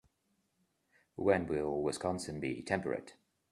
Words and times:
When 1.15 1.45
will 1.45 1.83
Wisconsin 1.83 2.39
be 2.39 2.63
temperate? 2.63 3.13